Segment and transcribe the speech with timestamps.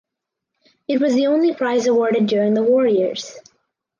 [0.87, 3.37] It was the only prize awarded during the war years.